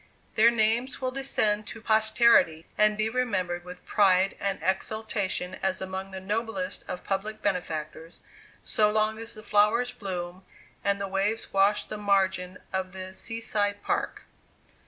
Their 0.33 0.49
names 0.49 0.99
will 0.99 1.11
descend 1.11 1.67
to 1.67 1.79
posterity, 1.79 2.65
and 2.75 2.97
be 2.97 3.07
remembered 3.07 3.63
with 3.63 3.85
pride 3.85 4.35
and 4.39 4.57
exultation 4.63 5.53
as 5.61 5.79
among 5.79 6.09
the 6.09 6.19
noblest 6.19 6.83
of 6.89 7.03
public 7.03 7.43
benefactors, 7.43 8.19
so 8.63 8.89
long 8.89 9.19
as 9.19 9.35
the 9.35 9.43
flowers 9.43 9.91
bloom 9.91 10.43
and 10.83 10.99
the 10.99 11.07
waves 11.07 11.53
wash 11.53 11.83
the 11.83 11.99
margin 11.99 12.57
of 12.73 12.93
the 12.93 13.13
Sea 13.13 13.41
side 13.41 13.83
Park. 13.83 14.23